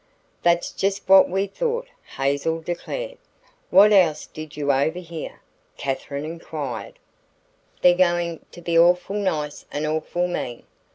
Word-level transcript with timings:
"That's 0.41 0.71
just 0.71 1.07
what 1.07 1.29
we 1.29 1.45
thought," 1.45 1.87
Hazel 2.17 2.59
declared. 2.59 3.19
"What 3.69 3.93
else 3.93 4.25
did 4.25 4.57
you 4.57 4.71
overhear?" 4.71 5.41
Katherine 5.77 6.25
inquired. 6.25 6.97
"They're 7.83 7.93
goin' 7.93 8.39
to 8.53 8.61
be 8.63 8.75
awful 8.79 9.15
nice 9.15 9.67
and 9.71 9.85
awful 9.85 10.27
mean." 10.27 10.63